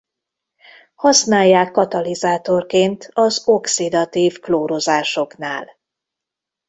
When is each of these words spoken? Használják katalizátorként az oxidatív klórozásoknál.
Használják 0.95 1.71
katalizátorként 1.71 3.09
az 3.13 3.47
oxidatív 3.47 4.39
klórozásoknál. 4.39 5.69